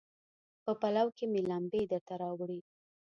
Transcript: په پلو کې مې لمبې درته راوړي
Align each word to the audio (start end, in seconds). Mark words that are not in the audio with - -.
په 0.63 0.71
پلو 0.81 1.07
کې 1.17 1.25
مې 1.31 1.41
لمبې 1.49 1.81
درته 1.91 2.13
راوړي 2.21 2.59